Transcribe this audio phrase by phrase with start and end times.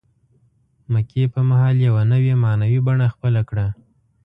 [0.91, 3.67] مکې په مهال یوه نوې معنوي بڼه خپله کړه.